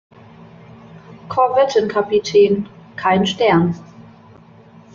Korvettenkapitän: 1.27 2.67
kein 2.97 3.25
Stern. 3.27 3.75